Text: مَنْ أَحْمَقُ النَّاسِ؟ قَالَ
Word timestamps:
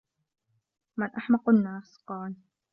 مَنْ 0.97 1.07
أَحْمَقُ 1.07 1.49
النَّاسِ؟ 1.49 1.99
قَالَ 2.07 2.35